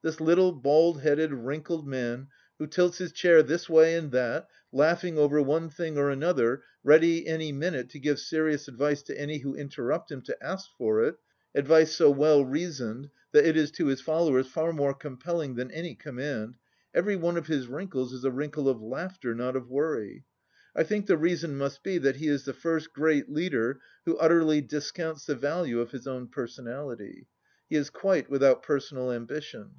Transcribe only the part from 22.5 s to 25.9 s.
first great leader who utterly discounts the value of